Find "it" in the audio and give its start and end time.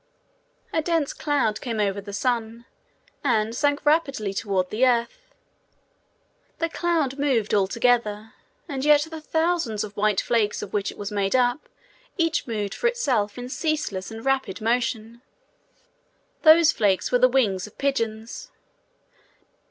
10.91-10.97